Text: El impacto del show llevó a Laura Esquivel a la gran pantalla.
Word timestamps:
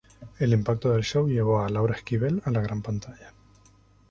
El 0.39 0.53
impacto 0.53 0.89
del 0.89 1.03
show 1.03 1.27
llevó 1.27 1.59
a 1.61 1.69
Laura 1.69 1.93
Esquivel 1.93 2.41
a 2.43 2.49
la 2.49 2.59
gran 2.61 2.81
pantalla. 2.81 3.33